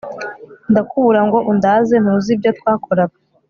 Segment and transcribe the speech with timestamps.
[0.71, 3.17] ndakubura ngo undaze ntuzi ibyo twakoraga